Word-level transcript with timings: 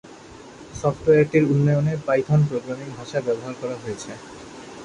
সফটওয়্যারটির 0.73 1.45
উন্নয়নে 1.45 1.93
Python 2.07 2.39
programming 2.49 2.87
ভাষা 2.97 3.19
ব্যবহার 3.27 3.53
করা 3.61 3.75
হয়েছে। 3.83 4.11